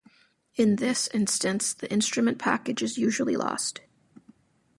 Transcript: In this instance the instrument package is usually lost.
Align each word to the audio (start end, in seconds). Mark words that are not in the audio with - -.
In 0.55 0.77
this 0.77 1.09
instance 1.13 1.75
the 1.75 1.87
instrument 1.93 2.39
package 2.39 2.81
is 2.81 2.97
usually 2.97 3.35
lost. 3.37 3.81